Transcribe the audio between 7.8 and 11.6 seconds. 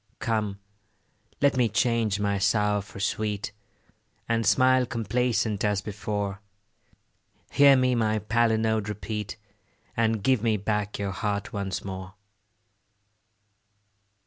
my palinode repeat, And give me back your heart